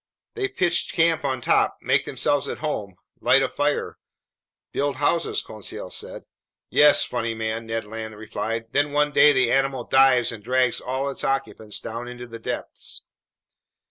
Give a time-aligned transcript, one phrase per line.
[0.33, 3.99] They pitch camp on top, make themselves at home, light a fire—"
[4.71, 6.25] "Build houses," Conseil said.
[6.71, 8.73] "Yes, funny man," Ned Land replied.
[8.73, 12.39] "Then one fine day the animal dives and drags all its occupants down into the
[12.39, 13.03] depths."